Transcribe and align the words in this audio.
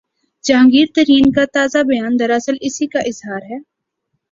جہانگیر 0.43 0.85
ترین 0.95 1.31
کا 1.31 1.45
تازہ 1.53 1.83
بیان 1.87 2.19
دراصل 2.19 2.55
اسی 2.61 2.87
کا 2.87 2.99
اظہار 2.99 3.41
ہے۔ 3.49 3.57